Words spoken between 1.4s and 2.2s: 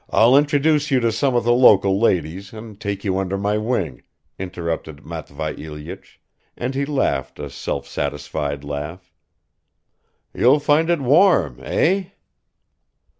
the local